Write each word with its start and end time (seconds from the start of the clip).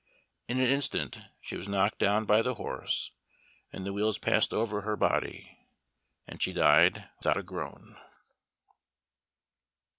In 0.47 0.59
an 0.59 0.65
instant 0.65 1.19
she 1.41 1.55
was 1.55 1.67
knocked 1.69 1.99
down 1.99 2.25
by 2.25 2.41
the 2.41 2.55
horse, 2.55 3.11
and 3.71 3.85
the 3.85 3.93
wheels 3.93 4.17
passed 4.17 4.51
over 4.51 4.81
her 4.81 4.95
body, 4.97 5.59
and 6.25 6.41
she 6.41 6.53
died 6.53 7.07
without 7.19 7.37
a 7.37 7.43
groan. 7.43 7.99